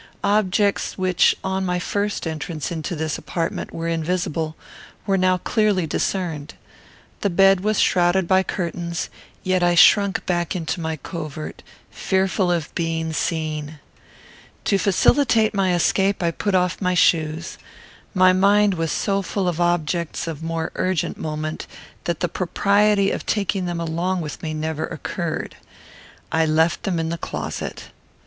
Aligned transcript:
Objects 0.23 0.97
which, 0.97 1.35
on 1.43 1.63
my 1.63 1.77
first 1.77 2.25
entrance 2.25 2.71
into 2.71 2.95
this 2.95 3.19
apartment, 3.19 3.71
were 3.71 3.87
invisible, 3.87 4.55
were 5.05 5.15
now 5.15 5.37
clearly 5.37 5.85
discerned. 5.85 6.55
The 7.19 7.29
bed 7.29 7.59
was 7.59 7.77
shrouded 7.79 8.27
by 8.27 8.41
curtains, 8.41 9.11
yet 9.43 9.61
I 9.61 9.75
shrunk 9.75 10.25
back 10.25 10.55
into 10.55 10.81
my 10.81 10.95
covert, 10.97 11.61
fearful 11.91 12.51
of 12.51 12.73
being 12.73 13.13
seen. 13.13 13.77
To 14.65 14.79
facilitate 14.79 15.53
my 15.53 15.71
escape, 15.75 16.23
I 16.23 16.31
put 16.31 16.55
off 16.55 16.81
my 16.81 16.95
shoes. 16.95 17.59
My 18.15 18.33
mind 18.33 18.73
was 18.73 18.91
so 18.91 19.21
full 19.21 19.47
of 19.47 19.61
objects 19.61 20.27
of 20.27 20.41
more 20.41 20.71
urgent 20.77 21.19
moment, 21.19 21.67
that 22.05 22.21
the 22.21 22.27
propriety 22.27 23.11
of 23.11 23.27
taking 23.27 23.65
them 23.67 23.79
along 23.79 24.21
with 24.21 24.41
me 24.41 24.55
never 24.55 24.87
occurred. 24.87 25.57
I 26.31 26.47
left 26.47 26.85
them 26.85 26.97
in 26.97 27.09
the 27.09 27.19
closet. 27.19 27.89